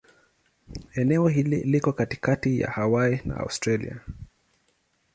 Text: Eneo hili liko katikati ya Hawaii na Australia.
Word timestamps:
Eneo 0.93 1.27
hili 1.27 1.63
liko 1.63 1.93
katikati 1.93 2.59
ya 2.59 2.71
Hawaii 2.71 3.19
na 3.25 3.37
Australia. 3.37 3.99